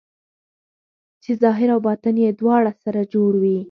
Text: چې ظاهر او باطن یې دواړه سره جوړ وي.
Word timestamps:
چې 1.23 1.31
ظاهر 1.41 1.69
او 1.75 1.79
باطن 1.87 2.15
یې 2.23 2.29
دواړه 2.39 2.71
سره 2.83 3.01
جوړ 3.13 3.31
وي. 3.41 3.57